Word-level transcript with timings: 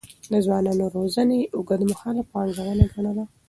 د 0.31 0.33
ځوانانو 0.45 0.85
روزنه 0.95 1.33
يې 1.39 1.51
اوږدمهاله 1.55 2.21
پانګونه 2.31 2.85
ګڼله. 2.93 3.23